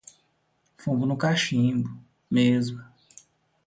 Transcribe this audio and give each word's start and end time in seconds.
Fumo 0.77 1.05
no 1.05 1.15
cachimbo, 1.15 1.91
mesmo! 2.35 2.83